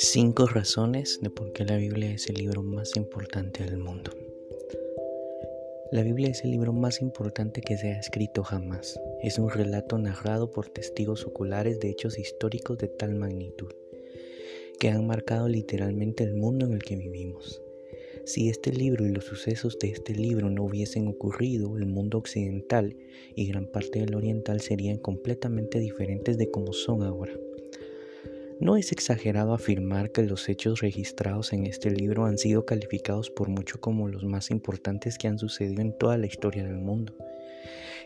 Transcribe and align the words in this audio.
Cinco 0.00 0.46
razones 0.46 1.18
de 1.22 1.28
por 1.28 1.52
qué 1.52 1.64
la 1.64 1.76
Biblia 1.76 2.12
es 2.12 2.28
el 2.28 2.36
libro 2.36 2.62
más 2.62 2.96
importante 2.96 3.64
del 3.64 3.78
mundo. 3.78 4.12
La 5.90 6.04
Biblia 6.04 6.28
es 6.28 6.44
el 6.44 6.52
libro 6.52 6.72
más 6.72 7.02
importante 7.02 7.60
que 7.62 7.76
se 7.76 7.88
ha 7.88 7.98
escrito 7.98 8.44
jamás. 8.44 9.00
Es 9.24 9.40
un 9.40 9.50
relato 9.50 9.98
narrado 9.98 10.52
por 10.52 10.68
testigos 10.68 11.26
oculares 11.26 11.80
de 11.80 11.90
hechos 11.90 12.16
históricos 12.16 12.78
de 12.78 12.86
tal 12.86 13.16
magnitud, 13.16 13.72
que 14.78 14.88
han 14.90 15.04
marcado 15.04 15.48
literalmente 15.48 16.22
el 16.22 16.36
mundo 16.36 16.66
en 16.66 16.74
el 16.74 16.84
que 16.84 16.94
vivimos. 16.94 17.60
Si 18.24 18.48
este 18.48 18.72
libro 18.72 19.04
y 19.04 19.10
los 19.10 19.24
sucesos 19.24 19.80
de 19.80 19.88
este 19.88 20.14
libro 20.14 20.48
no 20.48 20.62
hubiesen 20.62 21.08
ocurrido, 21.08 21.76
el 21.76 21.86
mundo 21.86 22.18
occidental 22.18 22.94
y 23.34 23.48
gran 23.48 23.66
parte 23.66 23.98
del 23.98 24.14
oriental 24.14 24.60
serían 24.60 24.98
completamente 24.98 25.80
diferentes 25.80 26.38
de 26.38 26.52
como 26.52 26.72
son 26.72 27.02
ahora. 27.02 27.32
No 28.60 28.76
es 28.76 28.90
exagerado 28.90 29.54
afirmar 29.54 30.10
que 30.10 30.24
los 30.24 30.48
hechos 30.48 30.80
registrados 30.80 31.52
en 31.52 31.64
este 31.64 31.92
libro 31.92 32.24
han 32.24 32.38
sido 32.38 32.66
calificados 32.66 33.30
por 33.30 33.48
mucho 33.48 33.80
como 33.80 34.08
los 34.08 34.24
más 34.24 34.50
importantes 34.50 35.16
que 35.16 35.28
han 35.28 35.38
sucedido 35.38 35.80
en 35.80 35.96
toda 35.96 36.18
la 36.18 36.26
historia 36.26 36.64
del 36.64 36.78
mundo. 36.78 37.14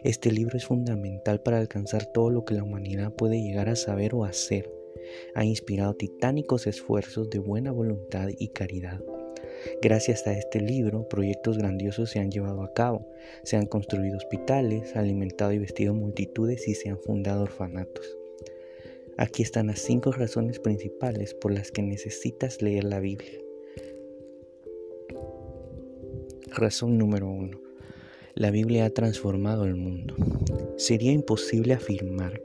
Este 0.04 0.30
libro 0.30 0.58
es 0.58 0.66
fundamental 0.66 1.40
para 1.40 1.58
alcanzar 1.58 2.04
todo 2.04 2.28
lo 2.28 2.44
que 2.44 2.52
la 2.52 2.64
humanidad 2.64 3.14
puede 3.14 3.40
llegar 3.40 3.70
a 3.70 3.76
saber 3.76 4.14
o 4.14 4.24
hacer. 4.26 4.70
Ha 5.34 5.44
inspirado 5.46 5.94
titánicos 5.94 6.66
esfuerzos 6.66 7.30
de 7.30 7.38
buena 7.38 7.72
voluntad 7.72 8.28
y 8.38 8.48
caridad. 8.48 9.00
Gracias 9.80 10.26
a 10.26 10.32
este 10.32 10.60
libro, 10.60 11.08
proyectos 11.08 11.56
grandiosos 11.56 12.10
se 12.10 12.18
han 12.18 12.30
llevado 12.30 12.62
a 12.62 12.74
cabo, 12.74 13.08
se 13.42 13.56
han 13.56 13.64
construido 13.64 14.18
hospitales, 14.18 14.96
alimentado 14.96 15.52
y 15.52 15.58
vestido 15.58 15.94
multitudes 15.94 16.68
y 16.68 16.74
se 16.74 16.90
han 16.90 16.98
fundado 16.98 17.44
orfanatos. 17.44 18.21
Aquí 19.18 19.42
están 19.42 19.66
las 19.66 19.80
cinco 19.80 20.10
razones 20.10 20.58
principales 20.58 21.34
por 21.34 21.52
las 21.52 21.70
que 21.70 21.82
necesitas 21.82 22.62
leer 22.62 22.84
la 22.84 22.98
Biblia. 22.98 23.38
Razón 26.48 26.96
número 26.96 27.28
uno. 27.28 27.60
La 28.34 28.50
Biblia 28.50 28.86
ha 28.86 28.90
transformado 28.90 29.64
el 29.66 29.76
mundo. 29.76 30.16
Sería 30.78 31.12
imposible 31.12 31.74
afirmar 31.74 32.40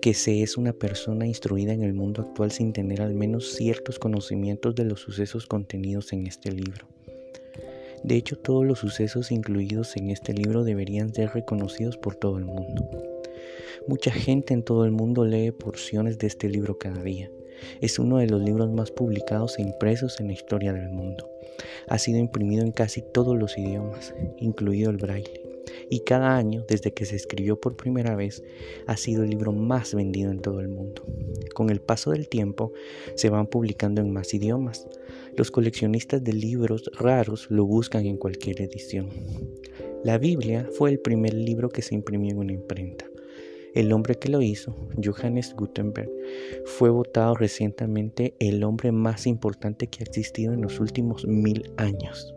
que 0.00 0.14
se 0.14 0.42
es 0.42 0.56
una 0.56 0.72
persona 0.72 1.26
instruida 1.26 1.72
en 1.72 1.82
el 1.82 1.92
mundo 1.92 2.22
actual 2.22 2.50
sin 2.50 2.72
tener 2.72 3.02
al 3.02 3.14
menos 3.14 3.54
ciertos 3.54 3.98
conocimientos 3.98 4.74
de 4.74 4.84
los 4.84 5.00
sucesos 5.00 5.46
contenidos 5.46 6.12
en 6.12 6.26
este 6.26 6.52
libro. 6.52 6.86
De 8.02 8.16
hecho, 8.16 8.36
todos 8.36 8.66
los 8.66 8.78
sucesos 8.78 9.30
incluidos 9.30 9.96
en 9.96 10.10
este 10.10 10.32
libro 10.34 10.64
deberían 10.64 11.14
ser 11.14 11.30
reconocidos 11.30 11.96
por 11.96 12.16
todo 12.16 12.38
el 12.38 12.44
mundo. 12.44 13.13
Mucha 13.86 14.10
gente 14.10 14.54
en 14.54 14.62
todo 14.62 14.86
el 14.86 14.92
mundo 14.92 15.26
lee 15.26 15.50
porciones 15.50 16.16
de 16.16 16.26
este 16.26 16.48
libro 16.48 16.78
cada 16.78 17.02
día. 17.02 17.30
Es 17.82 17.98
uno 17.98 18.16
de 18.16 18.26
los 18.26 18.40
libros 18.40 18.72
más 18.72 18.90
publicados 18.90 19.58
e 19.58 19.62
impresos 19.62 20.20
en 20.20 20.28
la 20.28 20.32
historia 20.32 20.72
del 20.72 20.88
mundo. 20.88 21.30
Ha 21.88 21.98
sido 21.98 22.18
imprimido 22.18 22.64
en 22.64 22.72
casi 22.72 23.02
todos 23.02 23.36
los 23.36 23.58
idiomas, 23.58 24.14
incluido 24.38 24.90
el 24.90 24.96
braille. 24.96 25.42
Y 25.90 26.00
cada 26.00 26.34
año, 26.34 26.64
desde 26.66 26.94
que 26.94 27.04
se 27.04 27.16
escribió 27.16 27.60
por 27.60 27.76
primera 27.76 28.16
vez, 28.16 28.42
ha 28.86 28.96
sido 28.96 29.22
el 29.22 29.28
libro 29.28 29.52
más 29.52 29.94
vendido 29.94 30.30
en 30.30 30.40
todo 30.40 30.60
el 30.60 30.68
mundo. 30.68 31.04
Con 31.54 31.68
el 31.68 31.82
paso 31.82 32.10
del 32.10 32.30
tiempo, 32.30 32.72
se 33.16 33.28
van 33.28 33.48
publicando 33.48 34.00
en 34.00 34.10
más 34.10 34.32
idiomas. 34.32 34.88
Los 35.36 35.50
coleccionistas 35.50 36.24
de 36.24 36.32
libros 36.32 36.90
raros 36.94 37.50
lo 37.50 37.66
buscan 37.66 38.06
en 38.06 38.16
cualquier 38.16 38.62
edición. 38.62 39.10
La 40.04 40.16
Biblia 40.16 40.68
fue 40.72 40.90
el 40.90 41.00
primer 41.00 41.34
libro 41.34 41.68
que 41.68 41.82
se 41.82 41.94
imprimió 41.94 42.32
en 42.32 42.38
una 42.38 42.52
imprenta. 42.52 43.06
El 43.74 43.92
hombre 43.92 44.14
que 44.14 44.28
lo 44.28 44.40
hizo, 44.40 44.76
Johannes 45.02 45.52
Gutenberg, 45.56 46.08
fue 46.64 46.90
votado 46.90 47.34
recientemente 47.34 48.36
el 48.38 48.62
hombre 48.62 48.92
más 48.92 49.26
importante 49.26 49.88
que 49.88 50.02
ha 50.02 50.06
existido 50.06 50.52
en 50.52 50.62
los 50.62 50.78
últimos 50.78 51.26
mil 51.26 51.72
años. 51.76 52.32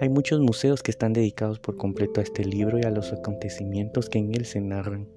Hay 0.00 0.08
muchos 0.08 0.40
museos 0.40 0.82
que 0.82 0.90
están 0.90 1.12
dedicados 1.12 1.60
por 1.60 1.76
completo 1.76 2.18
a 2.18 2.24
este 2.24 2.44
libro 2.44 2.80
y 2.80 2.82
a 2.82 2.90
los 2.90 3.12
acontecimientos 3.12 4.08
que 4.08 4.18
en 4.18 4.34
él 4.34 4.44
se 4.44 4.60
narran. 4.60 5.08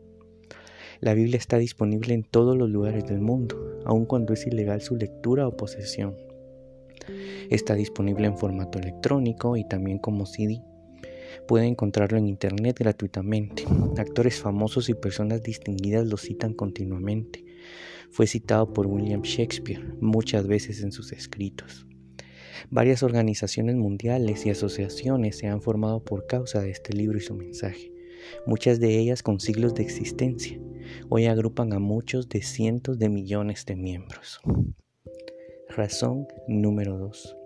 La 1.02 1.16
Biblia 1.16 1.38
está 1.38 1.58
disponible 1.58 2.14
en 2.14 2.24
todos 2.24 2.56
los 2.56 2.70
lugares 2.70 3.06
del 3.06 3.20
mundo, 3.20 3.82
aun 3.84 4.06
cuando 4.06 4.32
es 4.32 4.46
ilegal 4.46 4.82
su 4.82 4.96
lectura 4.96 5.48
o 5.48 5.58
posesión. 5.58 6.16
Está 7.50 7.74
disponible 7.74 8.28
en 8.28 8.38
formato 8.38 8.78
electrónico 8.78 9.58
y 9.58 9.68
también 9.68 9.98
como 9.98 10.28
CD. 10.28 10.62
Puede 11.48 11.66
encontrarlo 11.66 12.18
en 12.18 12.28
internet 12.28 12.78
gratuitamente. 12.80 13.66
Actores 13.98 14.40
famosos 14.40 14.90
y 14.90 14.94
personas 14.94 15.44
distinguidas 15.44 16.08
lo 16.08 16.18
citan 16.18 16.54
continuamente. 16.54 17.46
Fue 18.10 18.28
citado 18.28 18.72
por 18.72 18.88
William 18.88 19.22
Shakespeare 19.22 19.84
muchas 20.00 20.48
veces 20.48 20.82
en 20.84 20.92
sus 20.92 21.12
escritos. 21.12 21.86
Varias 22.70 23.04
organizaciones 23.04 23.76
mundiales 23.76 24.46
y 24.46 24.50
asociaciones 24.50 25.38
se 25.38 25.48
han 25.48 25.62
formado 25.62 26.04
por 26.04 26.26
causa 26.26 26.62
de 26.62 26.72
este 26.72 26.94
libro 26.94 27.18
y 27.18 27.22
su 27.22 27.36
mensaje, 27.36 27.92
muchas 28.46 28.80
de 28.80 28.98
ellas 28.98 29.22
con 29.22 29.40
siglos 29.40 29.76
de 29.76 29.84
existencia. 29.84 30.60
Hoy 31.10 31.26
agrupan 31.26 31.74
a 31.74 31.80
muchos 31.80 32.30
de 32.30 32.42
cientos 32.42 32.98
de 32.98 33.10
millones 33.10 33.66
de 33.66 33.76
miembros. 33.76 34.40
Razón 35.70 36.28
número 36.48 36.98
2. 36.98 37.45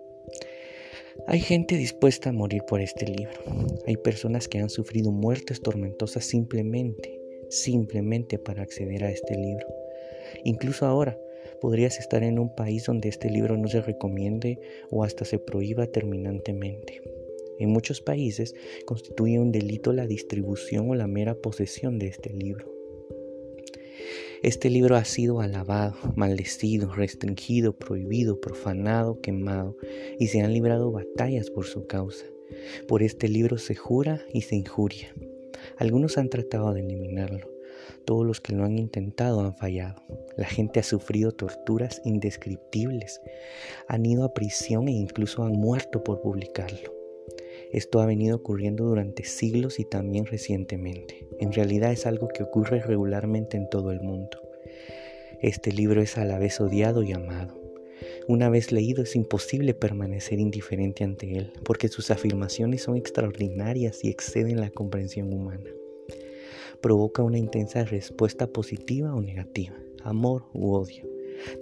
Hay 1.26 1.40
gente 1.40 1.76
dispuesta 1.76 2.30
a 2.30 2.32
morir 2.32 2.62
por 2.66 2.80
este 2.80 3.06
libro. 3.06 3.40
Hay 3.86 3.96
personas 3.96 4.48
que 4.48 4.58
han 4.58 4.70
sufrido 4.70 5.12
muertes 5.12 5.60
tormentosas 5.60 6.24
simplemente, 6.24 7.20
simplemente 7.48 8.38
para 8.38 8.62
acceder 8.62 9.04
a 9.04 9.10
este 9.10 9.36
libro. 9.36 9.66
Incluso 10.44 10.86
ahora 10.86 11.18
podrías 11.60 11.98
estar 11.98 12.22
en 12.22 12.38
un 12.38 12.54
país 12.54 12.84
donde 12.86 13.08
este 13.08 13.30
libro 13.30 13.56
no 13.56 13.68
se 13.68 13.80
recomiende 13.80 14.58
o 14.90 15.04
hasta 15.04 15.24
se 15.24 15.38
prohíba 15.38 15.86
terminantemente. 15.86 17.02
En 17.58 17.70
muchos 17.70 18.00
países 18.00 18.54
constituye 18.86 19.38
un 19.38 19.52
delito 19.52 19.92
la 19.92 20.06
distribución 20.06 20.90
o 20.90 20.94
la 20.94 21.06
mera 21.06 21.34
posesión 21.34 21.98
de 21.98 22.06
este 22.06 22.30
libro. 22.30 22.79
Este 24.42 24.70
libro 24.70 24.96
ha 24.96 25.04
sido 25.04 25.40
alabado, 25.40 25.94
maldecido, 26.16 26.92
restringido, 26.94 27.72
prohibido, 27.74 28.40
profanado, 28.40 29.20
quemado, 29.20 29.76
y 30.18 30.28
se 30.28 30.40
han 30.40 30.52
librado 30.52 30.90
batallas 30.90 31.50
por 31.50 31.66
su 31.66 31.86
causa. 31.86 32.24
Por 32.88 33.02
este 33.02 33.28
libro 33.28 33.58
se 33.58 33.74
jura 33.74 34.22
y 34.32 34.42
se 34.42 34.56
injuria. 34.56 35.14
Algunos 35.76 36.18
han 36.18 36.28
tratado 36.28 36.72
de 36.72 36.80
eliminarlo. 36.80 37.48
Todos 38.04 38.26
los 38.26 38.40
que 38.40 38.54
lo 38.54 38.64
han 38.64 38.78
intentado 38.78 39.40
han 39.40 39.56
fallado. 39.56 40.02
La 40.36 40.46
gente 40.46 40.80
ha 40.80 40.82
sufrido 40.82 41.32
torturas 41.32 42.00
indescriptibles. 42.04 43.20
Han 43.88 44.06
ido 44.06 44.24
a 44.24 44.34
prisión 44.34 44.88
e 44.88 44.92
incluso 44.92 45.44
han 45.44 45.52
muerto 45.52 46.02
por 46.02 46.20
publicarlo. 46.20 46.99
Esto 47.72 48.00
ha 48.00 48.06
venido 48.06 48.36
ocurriendo 48.36 48.84
durante 48.84 49.22
siglos 49.24 49.78
y 49.78 49.84
también 49.84 50.26
recientemente. 50.26 51.28
En 51.38 51.52
realidad 51.52 51.92
es 51.92 52.04
algo 52.04 52.26
que 52.26 52.42
ocurre 52.42 52.80
regularmente 52.80 53.56
en 53.56 53.70
todo 53.70 53.92
el 53.92 54.00
mundo. 54.00 54.38
Este 55.40 55.72
libro 55.72 56.02
es 56.02 56.18
a 56.18 56.24
la 56.24 56.38
vez 56.38 56.60
odiado 56.60 57.04
y 57.04 57.12
amado. 57.12 57.60
Una 58.26 58.48
vez 58.48 58.72
leído 58.72 59.04
es 59.04 59.14
imposible 59.14 59.72
permanecer 59.74 60.40
indiferente 60.40 61.04
ante 61.04 61.32
él, 61.38 61.52
porque 61.64 61.88
sus 61.88 62.10
afirmaciones 62.10 62.82
son 62.82 62.96
extraordinarias 62.96 64.04
y 64.04 64.08
exceden 64.08 64.60
la 64.60 64.70
comprensión 64.70 65.32
humana. 65.32 65.70
Provoca 66.80 67.22
una 67.22 67.38
intensa 67.38 67.84
respuesta 67.84 68.48
positiva 68.48 69.14
o 69.14 69.20
negativa, 69.20 69.76
amor 70.02 70.46
u 70.54 70.72
odio. 70.72 71.08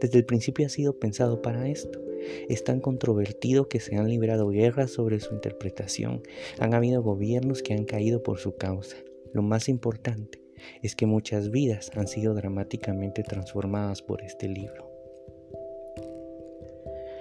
Desde 0.01 0.19
el 0.19 0.25
principio 0.25 0.67
ha 0.67 0.71
sido 0.71 0.99
pensado 0.99 1.43
para 1.43 1.69
esto 1.69 2.08
es 2.49 2.65
tan 2.65 2.81
controvertido 2.81 3.69
que 3.69 3.81
se 3.81 3.97
han 3.97 4.09
librado 4.09 4.49
guerras 4.49 4.91
sobre 4.91 5.21
su 5.21 5.35
interpretación. 5.35 6.23
Han 6.59 6.75
habido 6.75 7.03
gobiernos 7.03 7.63
que 7.63 7.75
han 7.75 7.85
caído 7.85 8.23
por 8.23 8.39
su 8.39 8.57
causa. 8.57 8.97
Lo 9.33 9.43
más 9.43 9.69
importante 9.69 10.43
es 10.83 10.95
que 10.97 11.07
muchas 11.07 11.51
vidas 11.51 11.91
han 11.95 12.09
sido 12.09 12.35
dramáticamente 12.35 13.23
transformadas 13.23 14.03
por 14.03 14.23
este 14.23 14.49
libro. 14.49 14.91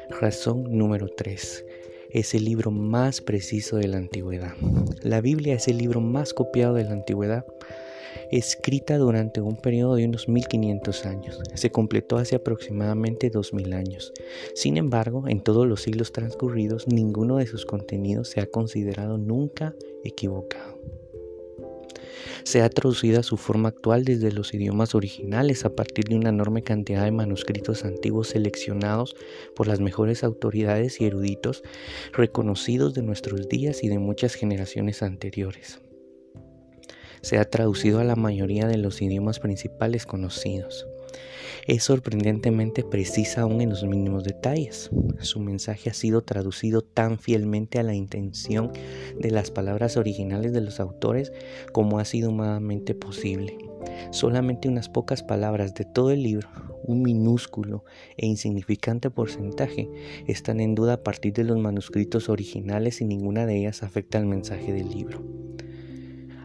Razón 0.10 0.78
número 0.78 1.10
3. 1.10 1.66
Es 2.10 2.34
el 2.34 2.46
libro 2.46 2.72
más 2.72 3.20
preciso 3.20 3.78
de 3.78 3.88
la 3.88 3.98
antigüedad. 3.98 4.54
La 5.04 5.20
Biblia 5.20 5.56
es 5.56 5.68
el 5.68 5.78
libro 5.78 6.00
más 6.00 6.34
copiado 6.34 6.74
de 6.74 6.86
la 6.86 6.92
antigüedad 6.92 7.46
escrita 8.32 8.98
durante 8.98 9.42
un 9.42 9.58
periodo 9.58 9.96
de 9.96 10.06
unos 10.06 10.28
1500 10.28 11.06
años. 11.06 11.40
Se 11.54 11.72
completó 11.72 12.18
hace 12.18 12.36
aproximadamente 12.36 13.30
2000 13.30 13.74
años. 13.74 14.14
Sin 14.56 14.78
embargo, 14.78 15.26
en 15.28 15.42
todos 15.42 15.68
los 15.68 15.82
siglos 15.82 16.12
transcurridos, 16.12 16.88
ninguno 16.88 17.38
de 17.38 17.48
sus 17.48 17.66
contenidos 17.66 18.30
se 18.30 18.42
ha 18.42 18.48
considerado 18.48 19.18
nunca 19.18 19.76
equivocado. 20.04 20.78
Se 22.44 22.62
ha 22.62 22.70
traducido 22.70 23.20
a 23.20 23.24
su 23.24 23.36
forma 23.36 23.70
actual 23.70 24.06
desde 24.06 24.32
los 24.32 24.54
idiomas 24.54 24.96
originales 24.96 25.66
a 25.66 25.76
partir 25.76 26.06
de 26.06 26.16
una 26.16 26.30
enorme 26.30 26.64
cantidad 26.64 27.04
de 27.04 27.12
manuscritos 27.12 27.84
antiguos 27.84 28.30
seleccionados 28.30 29.16
por 29.54 29.68
las 29.68 29.82
mejores 29.82 30.24
autoridades 30.24 31.02
y 31.02 31.06
eruditos 31.06 31.64
reconocidos 32.14 32.94
de 32.94 33.04
nuestros 33.04 33.50
días 33.50 33.84
y 33.84 33.90
de 33.90 34.00
muchas 34.00 34.36
generaciones 34.36 35.04
anteriores 35.04 35.82
se 37.22 37.38
ha 37.38 37.50
traducido 37.50 38.00
a 38.00 38.04
la 38.04 38.16
mayoría 38.16 38.68
de 38.68 38.78
los 38.78 39.02
idiomas 39.02 39.40
principales 39.40 40.06
conocidos. 40.06 40.88
Es 41.68 41.84
sorprendentemente 41.84 42.84
precisa 42.84 43.42
aún 43.42 43.60
en 43.60 43.70
los 43.70 43.84
mínimos 43.84 44.24
detalles. 44.24 44.90
Su 45.20 45.42
mensaje 45.42 45.90
ha 45.90 45.94
sido 45.94 46.22
traducido 46.22 46.82
tan 46.82 47.20
fielmente 47.20 47.78
a 47.78 47.84
la 47.84 47.94
intención 47.94 48.72
de 49.20 49.32
las 49.32 49.52
palabras 49.52 49.98
originales 49.98 50.54
de 50.54 50.62
los 50.62 50.80
autores 50.80 51.34
como 51.74 52.00
ha 52.00 52.06
sido 52.06 52.30
humanamente 52.30 52.96
posible. 52.96 53.58
Solamente 54.12 54.70
unas 54.70 54.88
pocas 54.88 55.24
palabras 55.24 55.74
de 55.74 55.84
todo 55.84 56.12
el 56.12 56.24
libro, 56.24 56.48
un 56.84 57.02
minúsculo 57.02 57.84
e 58.16 58.26
insignificante 58.26 59.10
porcentaje, 59.10 59.90
están 60.26 60.62
en 60.62 60.74
duda 60.74 60.94
a 60.94 61.04
partir 61.04 61.34
de 61.34 61.44
los 61.44 61.58
manuscritos 61.58 62.30
originales 62.30 63.02
y 63.02 63.06
ninguna 63.06 63.46
de 63.46 63.58
ellas 63.58 63.84
afecta 63.84 64.18
al 64.18 64.26
mensaje 64.26 64.72
del 64.72 64.90
libro. 64.90 65.47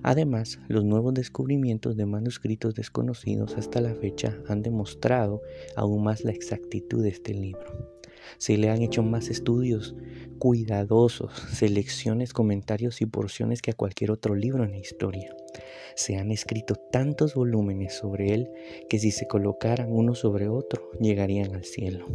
Además, 0.02 0.58
los 0.68 0.84
nuevos 0.84 1.14
descubrimientos 1.14 1.96
de 1.96 2.06
manuscritos 2.06 2.74
desconocidos 2.74 3.56
hasta 3.56 3.80
la 3.80 3.94
fecha 3.94 4.36
han 4.48 4.62
demostrado 4.62 5.42
aún 5.76 6.04
más 6.04 6.24
la 6.24 6.32
exactitud 6.32 7.02
de 7.02 7.10
este 7.10 7.34
libro. 7.34 7.92
Se 8.38 8.56
le 8.56 8.70
han 8.70 8.82
hecho 8.82 9.02
más 9.02 9.28
estudios 9.28 9.94
cuidadosos, 10.38 11.32
selecciones, 11.52 12.32
comentarios 12.32 13.00
y 13.00 13.06
porciones 13.06 13.62
que 13.62 13.72
a 13.72 13.74
cualquier 13.74 14.10
otro 14.10 14.34
libro 14.34 14.64
en 14.64 14.72
la 14.72 14.78
historia. 14.78 15.34
Se 15.94 16.16
han 16.16 16.30
escrito 16.30 16.74
tantos 16.74 17.34
volúmenes 17.34 17.94
sobre 17.94 18.34
él 18.34 18.50
que 18.88 18.98
si 18.98 19.10
se 19.10 19.26
colocaran 19.26 19.92
uno 19.92 20.14
sobre 20.14 20.48
otro 20.48 20.90
llegarían 21.00 21.54
al 21.54 21.64
cielo. 21.64 22.06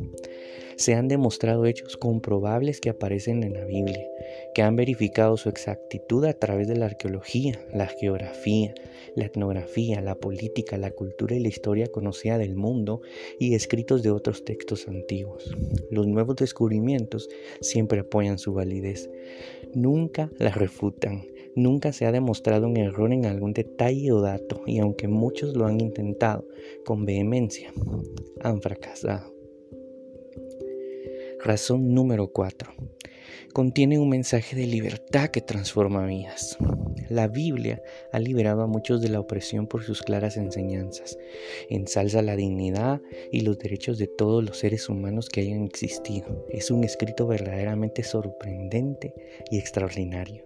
Se 0.77 0.94
han 0.94 1.07
demostrado 1.07 1.65
hechos 1.65 1.98
comprobables 1.98 2.80
que 2.80 2.92
aparecen 2.92 3.44
en 3.44 3.54
la 3.54 3.65
Biblia, 3.65 4.07
que 4.54 4.62
han 4.62 4.75
verificado 4.75 5.36
su 5.36 5.50
exactitud 5.50 6.24
a 6.25 6.33
través 6.33 6.68
de 6.68 6.75
la 6.75 6.86
arqueología, 6.86 7.59
la 7.74 7.88
geografía, 7.88 8.75
la 9.15 9.25
etnografía, 9.25 10.01
la 10.01 10.13
política, 10.13 10.77
la 10.77 10.92
cultura 10.92 11.36
y 11.36 11.39
la 11.39 11.48
historia 11.48 11.88
conocida 11.88 12.38
del 12.38 12.56
mundo 12.56 13.01
y 13.39 13.56
escritos 13.56 14.04
de 14.04 14.12
otros 14.12 14.45
textos 14.45 14.88
antiguos. 14.88 15.57
Los 15.89 16.06
nuevos 16.06 16.36
descubrimientos 16.36 17.27
siempre 17.59 18.01
apoyan 18.01 18.38
su 18.38 18.54
validez, 18.54 19.09
nunca 19.74 20.30
la 20.38 20.51
refutan 20.51 21.25
Nunca 21.57 21.92
se 21.92 22.06
ha 22.06 22.12
demostrado 22.12 22.68
un 22.68 22.77
error 22.77 23.12
en 23.12 23.25
algún 23.25 23.51
detalle 23.51 24.12
o 24.12 24.21
dato 24.21 24.62
y 24.68 24.77
aunque 24.77 25.07
muchos 25.07 25.56
lo 25.56 25.65
han 25.65 25.81
intentado 25.81 26.48
con 26.86 27.04
vehemencia, 27.04 27.74
han 28.42 28.62
fracasado. 28.62 29.33
Razón 31.44 31.95
número 31.95 32.27
4 32.27 32.71
contiene 33.54 34.00
un 34.00 34.10
mensaje 34.10 34.56
de 34.56 34.68
libertad 34.68 35.30
que 35.30 35.42
transforma 35.42 36.06
vidas. 36.06 36.58
La 37.10 37.28
Biblia 37.28 37.82
ha 38.12 38.20
liberado 38.20 38.62
a 38.62 38.68
muchos 38.68 39.02
de 39.02 39.10
la 39.10 39.20
opresión 39.20 39.68
por 39.68 39.84
sus 39.84 40.02
claras 40.02 40.38
enseñanzas, 40.38 41.18
ensalza 41.70 42.22
la 42.22 42.36
dignidad 42.36 43.02
y 43.32 43.42
los 43.42 43.58
derechos 43.58 43.98
de 43.98 44.08
todos 44.08 44.44
los 44.44 44.58
seres 44.58 44.90
humanos 44.90 45.30
que 45.30 45.42
hayan 45.42 45.64
existido. 45.64 46.46
Es 46.50 46.70
un 46.70 46.84
escrito 46.84 47.28
verdaderamente 47.28 48.04
sorprendente 48.04 49.14
y 49.50 49.58
extraordinario. 49.58 50.44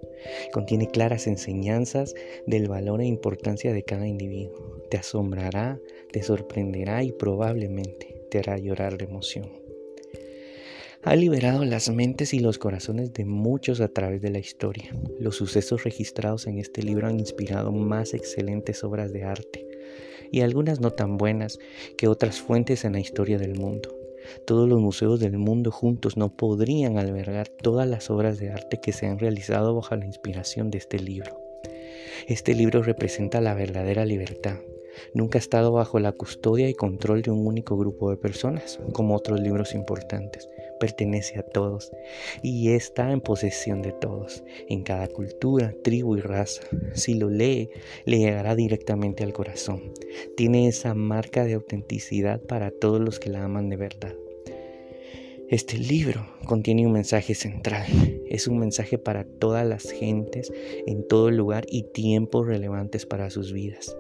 Contiene 0.52 0.88
claras 0.88 1.28
enseñanzas 1.28 2.14
del 2.46 2.68
valor 2.68 3.02
e 3.02 3.06
importancia 3.06 3.74
de 3.74 3.84
cada 3.84 4.08
individuo. 4.08 4.82
Te 4.90 4.98
asombrará, 4.98 5.80
te 6.12 6.22
sorprenderá 6.22 7.04
y 7.04 7.12
probablemente 7.12 8.22
te 8.30 8.40
hará 8.40 8.58
llorar 8.58 8.98
de 8.98 9.06
emoción 9.06 9.61
ha 11.04 11.16
liberado 11.16 11.66
las 11.66 11.90
mentes 11.90 12.34
y 12.34 12.40
los 12.40 12.60
corazones 12.60 13.12
de 13.14 13.26
muchos 13.26 13.82
a 13.82 13.88
través 13.88 14.22
de 14.22 14.30
la 14.30 14.38
historia. 14.38 14.96
Los 15.20 15.36
sucesos 15.36 15.84
registrados 15.84 16.46
en 16.46 16.60
este 16.60 16.84
libro 16.84 17.08
han 17.08 17.20
inspirado 17.20 17.72
más 17.72 18.14
excelentes 18.14 18.84
obras 18.84 19.12
de 19.12 19.24
arte, 19.24 19.68
y 20.32 20.42
algunas 20.42 20.80
no 20.80 20.92
tan 20.92 21.18
buenas 21.18 21.58
que 21.98 22.08
otras 22.08 22.40
fuentes 22.40 22.86
en 22.86 22.94
la 22.94 23.00
historia 23.00 23.40
del 23.40 23.56
mundo. 23.56 23.98
Todos 24.46 24.70
los 24.70 24.80
museos 24.80 25.20
del 25.20 25.38
mundo 25.40 25.72
juntos 25.72 26.18
no 26.18 26.36
podrían 26.36 27.00
albergar 27.00 27.50
todas 27.50 27.88
las 27.88 28.12
obras 28.12 28.38
de 28.38 28.52
arte 28.52 28.80
que 28.80 28.94
se 28.94 29.08
han 29.08 29.18
realizado 29.18 29.74
bajo 29.76 29.96
la 29.96 30.06
inspiración 30.06 30.70
de 30.70 30.78
este 30.78 31.00
libro. 31.00 31.36
Este 32.28 32.54
libro 32.54 32.84
representa 32.84 33.42
la 33.42 33.56
verdadera 33.56 34.06
libertad, 34.06 34.58
Nunca 35.14 35.38
ha 35.38 35.40
estado 35.40 35.72
bajo 35.72 36.00
la 36.00 36.12
custodia 36.12 36.70
y 36.70 36.74
control 36.74 37.22
de 37.22 37.32
un 37.32 37.46
único 37.48 37.78
grupo 37.78 38.10
de 38.10 38.18
personas, 38.18 38.80
como 38.94 39.16
otros 39.16 39.40
libros 39.40 39.74
importantes. 39.74 40.50
Pertenece 40.82 41.38
a 41.38 41.44
todos 41.44 41.92
y 42.42 42.72
está 42.72 43.12
en 43.12 43.22
posesión 43.22 43.84
de 43.84 43.92
todos, 43.92 44.44
en 44.68 44.82
cada 44.82 45.08
cultura, 45.08 45.76
tribu 45.84 46.18
y 46.18 46.22
raza. 46.22 46.64
Si 46.96 47.14
lo 47.14 47.30
lee, 47.30 47.70
le 48.06 48.18
llegará 48.18 48.56
directamente 48.56 49.24
al 49.24 49.32
corazón. 49.32 49.94
Tiene 50.36 50.68
esa 50.68 50.96
marca 50.96 51.46
de 51.46 51.54
autenticidad 51.54 52.42
para 52.42 52.72
todos 52.72 53.00
los 53.00 53.20
que 53.20 53.30
la 53.30 53.44
aman 53.44 53.70
de 53.70 53.78
verdad. 53.78 54.16
Este 55.50 55.78
libro 55.78 56.26
contiene 56.48 56.88
un 56.88 56.94
mensaje 56.94 57.36
central. 57.36 57.86
Es 58.28 58.48
un 58.48 58.58
mensaje 58.58 58.98
para 58.98 59.24
todas 59.24 59.68
las 59.68 59.92
gentes 59.92 60.52
en 60.88 61.08
todo 61.08 61.30
lugar 61.30 61.68
y 61.70 61.84
tiempos 61.84 62.48
relevantes 62.48 63.06
para 63.06 63.30
sus 63.30 63.54
vidas 63.54 63.96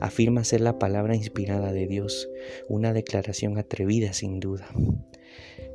afirma 0.00 0.44
ser 0.44 0.60
la 0.60 0.78
palabra 0.78 1.16
inspirada 1.16 1.72
de 1.72 1.86
Dios, 1.86 2.28
una 2.68 2.92
declaración 2.92 3.58
atrevida 3.58 4.12
sin 4.12 4.40
duda. 4.40 4.68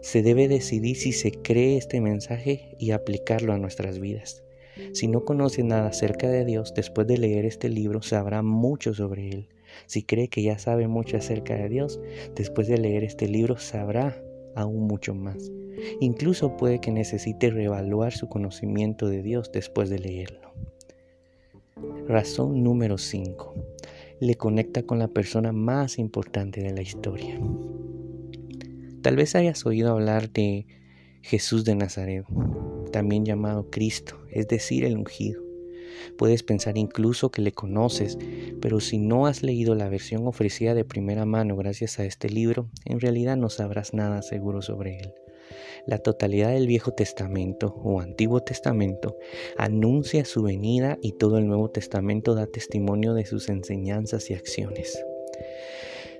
Se 0.02 0.22
debe 0.22 0.48
decidir 0.48 0.96
si 0.96 1.12
se 1.12 1.32
cree 1.32 1.78
este 1.78 2.02
mensaje 2.02 2.76
y 2.80 2.92
aplicarlo 2.92 3.54
a 3.54 3.58
nuestras 3.58 4.00
vidas. 4.00 4.44
Si 4.92 5.08
no 5.08 5.24
conoce 5.24 5.64
nada 5.64 5.88
acerca 5.88 6.30
de 6.30 6.46
Dios, 6.46 6.74
después 6.74 7.08
de 7.08 7.18
leer 7.18 7.46
este 7.46 7.70
libro 7.70 8.02
sabrá 8.02 8.42
mucho 8.42 8.94
sobre 8.94 9.30
Él. 9.30 9.50
Si 9.86 10.04
cree 10.04 10.28
que 10.28 10.44
ya 10.44 10.58
sabe 10.58 10.88
mucho 10.88 11.18
acerca 11.18 11.56
de 11.56 11.70
Dios, 11.70 12.00
después 12.36 12.68
de 12.68 12.78
leer 12.78 13.04
este 13.04 13.28
libro 13.28 13.58
sabrá 13.58 14.22
aún 14.56 14.88
mucho 14.88 15.16
más. 15.16 15.52
Incluso 16.00 16.58
puede 16.58 16.80
que 16.80 16.92
necesite 16.92 17.50
reevaluar 17.50 18.14
su 18.14 18.30
conocimiento 18.30 19.08
de 19.08 19.22
Dios 19.22 19.52
después 19.52 19.90
de 19.90 20.00
leerlo. 20.00 20.54
Razón 22.08 22.64
número 22.64 22.98
5 22.98 23.54
le 24.20 24.36
conecta 24.36 24.84
con 24.84 25.00
la 25.00 25.10
persona 25.10 25.52
más 25.52 26.00
importante 26.00 26.62
de 26.62 26.72
la 26.72 26.82
historia. 26.82 27.38
Tal 29.04 29.18
vez 29.18 29.36
hayas 29.36 29.66
oído 29.66 29.92
hablar 29.92 30.32
de 30.32 30.66
Jesús 31.22 31.66
de 31.66 31.76
Nazaret, 31.76 32.26
también 32.94 33.26
llamado 33.26 33.70
Cristo, 33.70 34.18
es 34.32 34.48
decir, 34.48 34.86
el 34.86 34.98
ungido. 34.98 35.44
Puedes 36.18 36.42
pensar 36.42 36.78
incluso 36.78 37.30
que 37.30 37.42
le 37.42 37.52
conoces, 37.52 38.18
pero 38.62 38.80
si 38.80 39.00
no 39.00 39.28
has 39.28 39.44
leído 39.44 39.76
la 39.76 39.90
versión 39.90 40.26
ofrecida 40.26 40.74
de 40.74 40.86
primera 40.86 41.26
mano 41.26 41.58
gracias 41.58 42.00
a 42.00 42.06
este 42.06 42.30
libro, 42.30 42.70
en 42.86 43.02
realidad 43.02 43.36
no 43.36 43.50
sabrás 43.50 43.94
nada 43.94 44.22
seguro 44.22 44.62
sobre 44.62 45.00
él. 45.00 45.14
La 45.86 45.98
totalidad 45.98 46.52
del 46.54 46.68
Viejo 46.68 46.94
Testamento 46.94 47.76
o 47.84 48.00
Antiguo 48.00 48.42
Testamento 48.42 49.18
anuncia 49.58 50.24
su 50.24 50.44
venida 50.44 50.98
y 51.02 51.12
todo 51.18 51.38
el 51.38 51.48
Nuevo 51.48 51.70
Testamento 51.70 52.36
da 52.36 52.48
testimonio 52.48 53.14
de 53.14 53.26
sus 53.26 53.50
enseñanzas 53.50 54.30
y 54.30 54.34
acciones. 54.34 54.98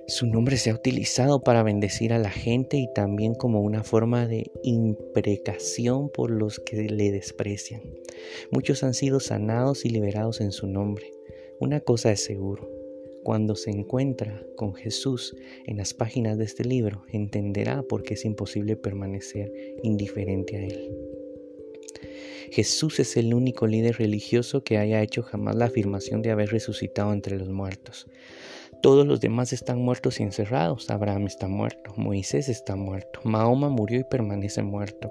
Su 0.06 0.26
nombre 0.26 0.58
se 0.58 0.68
ha 0.68 0.74
utilizado 0.74 1.40
para 1.40 1.62
bendecir 1.62 2.12
a 2.12 2.18
la 2.18 2.28
gente 2.28 2.76
y 2.76 2.88
también 2.94 3.34
como 3.34 3.62
una 3.62 3.82
forma 3.82 4.26
de 4.26 4.50
imprecación 4.62 6.10
por 6.10 6.30
los 6.30 6.60
que 6.60 6.76
le 6.82 7.10
desprecian. 7.10 7.80
Muchos 8.50 8.82
han 8.82 8.92
sido 8.92 9.18
sanados 9.18 9.86
y 9.86 9.88
liberados 9.88 10.42
en 10.42 10.52
su 10.52 10.66
nombre. 10.66 11.10
Una 11.58 11.80
cosa 11.80 12.12
es 12.12 12.22
seguro, 12.22 12.70
cuando 13.22 13.56
se 13.56 13.70
encuentra 13.70 14.44
con 14.56 14.74
Jesús 14.74 15.34
en 15.64 15.78
las 15.78 15.94
páginas 15.94 16.36
de 16.36 16.44
este 16.44 16.64
libro, 16.64 17.04
entenderá 17.08 17.82
por 17.82 18.02
qué 18.02 18.12
es 18.12 18.26
imposible 18.26 18.76
permanecer 18.76 19.50
indiferente 19.82 20.58
a 20.58 20.66
Él. 20.66 20.90
Jesús 22.50 23.00
es 23.00 23.16
el 23.16 23.32
único 23.32 23.66
líder 23.66 23.96
religioso 23.96 24.62
que 24.62 24.76
haya 24.76 25.02
hecho 25.02 25.22
jamás 25.22 25.56
la 25.56 25.64
afirmación 25.64 26.20
de 26.20 26.30
haber 26.30 26.50
resucitado 26.50 27.14
entre 27.14 27.38
los 27.38 27.48
muertos. 27.48 28.06
Todos 28.84 29.06
los 29.06 29.18
demás 29.18 29.54
están 29.54 29.78
muertos 29.78 30.20
y 30.20 30.24
encerrados. 30.24 30.90
Abraham 30.90 31.24
está 31.24 31.48
muerto, 31.48 31.94
Moisés 31.96 32.50
está 32.50 32.76
muerto, 32.76 33.18
Mahoma 33.24 33.70
murió 33.70 33.98
y 33.98 34.04
permanece 34.04 34.62
muerto, 34.62 35.10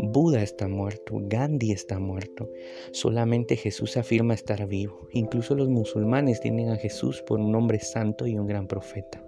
Buda 0.00 0.42
está 0.42 0.66
muerto, 0.66 1.20
Gandhi 1.20 1.70
está 1.70 2.00
muerto. 2.00 2.50
Solamente 2.90 3.54
Jesús 3.54 3.96
afirma 3.96 4.34
estar 4.34 4.66
vivo. 4.66 5.06
Incluso 5.12 5.54
los 5.54 5.68
musulmanes 5.68 6.40
tienen 6.40 6.70
a 6.70 6.76
Jesús 6.76 7.22
por 7.22 7.38
un 7.38 7.54
hombre 7.54 7.78
santo 7.78 8.26
y 8.26 8.36
un 8.36 8.48
gran 8.48 8.66
profeta. 8.66 9.22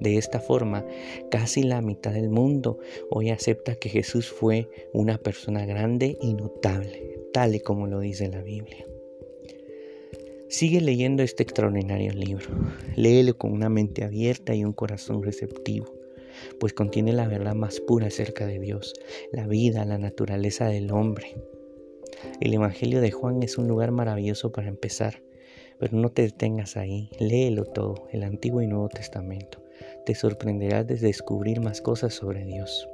De 0.00 0.16
esta 0.16 0.40
forma, 0.40 0.86
casi 1.30 1.62
la 1.62 1.82
mitad 1.82 2.14
del 2.14 2.30
mundo 2.30 2.78
hoy 3.10 3.28
acepta 3.28 3.74
que 3.74 3.90
Jesús 3.90 4.30
fue 4.30 4.70
una 4.94 5.18
persona 5.18 5.66
grande 5.66 6.16
y 6.22 6.32
notable, 6.32 7.20
tal 7.34 7.54
y 7.54 7.60
como 7.60 7.86
lo 7.86 8.00
dice 8.00 8.30
la 8.30 8.40
Biblia. 8.40 8.86
Sigue 10.48 10.80
leyendo 10.80 11.22
este 11.22 11.42
extraordinario 11.42 12.12
libro. 12.12 12.46
Léelo 12.94 13.36
con 13.36 13.52
una 13.52 13.68
mente 13.68 14.04
abierta 14.04 14.54
y 14.54 14.64
un 14.64 14.72
corazón 14.72 15.22
receptivo, 15.22 15.92
pues 16.60 16.72
contiene 16.72 17.12
la 17.12 17.26
verdad 17.26 17.54
más 17.54 17.80
pura 17.80 18.06
acerca 18.06 18.46
de 18.46 18.60
Dios, 18.60 18.94
la 19.32 19.46
vida, 19.46 19.84
la 19.84 19.98
naturaleza 19.98 20.66
del 20.68 20.92
hombre. 20.92 21.36
El 22.40 22.54
Evangelio 22.54 23.00
de 23.00 23.10
Juan 23.10 23.42
es 23.42 23.58
un 23.58 23.66
lugar 23.66 23.90
maravilloso 23.90 24.52
para 24.52 24.68
empezar. 24.68 25.22
Pero 25.78 25.98
no 25.98 26.08
te 26.10 26.22
detengas 26.22 26.76
ahí, 26.76 27.10
léelo 27.18 27.64
todo, 27.64 28.08
el 28.10 28.22
Antiguo 28.22 28.62
y 28.62 28.66
Nuevo 28.66 28.88
Testamento. 28.88 29.62
Te 30.06 30.14
sorprenderás 30.14 30.86
de 30.86 30.96
descubrir 30.96 31.60
más 31.60 31.82
cosas 31.82 32.14
sobre 32.14 32.44
Dios. 32.46 32.88